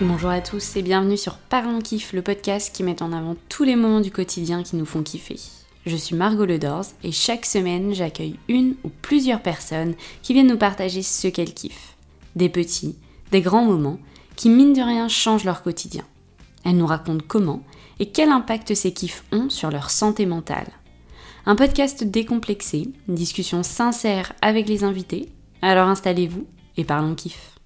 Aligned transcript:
Bonjour 0.00 0.30
à 0.30 0.40
tous 0.40 0.76
et 0.76 0.82
bienvenue 0.82 1.16
sur 1.16 1.38
Parlons 1.38 1.80
Kiff, 1.80 2.12
le 2.12 2.22
podcast 2.22 2.72
qui 2.72 2.84
met 2.84 3.02
en 3.02 3.12
avant 3.12 3.34
tous 3.48 3.64
les 3.64 3.74
moments 3.74 4.00
du 4.00 4.12
quotidien 4.12 4.62
qui 4.62 4.76
nous 4.76 4.84
font 4.84 5.02
kiffer. 5.02 5.40
Je 5.86 5.96
suis 5.96 6.14
Margot 6.14 6.44
Ledors 6.44 6.84
et 7.02 7.10
chaque 7.10 7.44
semaine 7.44 7.92
j'accueille 7.92 8.38
une 8.46 8.76
ou 8.84 8.90
plusieurs 9.02 9.42
personnes 9.42 9.96
qui 10.22 10.34
viennent 10.34 10.46
nous 10.46 10.56
partager 10.56 11.02
ce 11.02 11.26
qu'elles 11.26 11.52
kiffent. 11.52 11.96
Des 12.36 12.48
petits, 12.48 12.94
des 13.32 13.40
grands 13.40 13.64
moments 13.64 13.98
qui 14.36 14.50
mine 14.50 14.72
de 14.72 14.82
rien 14.82 15.08
changent 15.08 15.42
leur 15.42 15.64
quotidien. 15.64 16.04
Elles 16.64 16.76
nous 16.76 16.86
racontent 16.86 17.24
comment 17.26 17.64
et 17.98 18.06
quel 18.06 18.28
impact 18.28 18.76
ces 18.76 18.92
kiffs 18.92 19.24
ont 19.32 19.50
sur 19.50 19.72
leur 19.72 19.90
santé 19.90 20.26
mentale. 20.26 20.68
Un 21.44 21.56
podcast 21.56 22.04
décomplexé, 22.04 22.86
une 23.08 23.16
discussion 23.16 23.64
sincère 23.64 24.32
avec 24.42 24.68
les 24.68 24.84
invités. 24.84 25.28
Alors 25.60 25.88
installez-vous 25.88 26.46
et 26.76 26.84
parlons 26.84 27.16
kiff. 27.16 27.58